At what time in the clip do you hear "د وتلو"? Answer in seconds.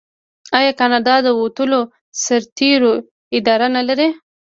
1.23-1.81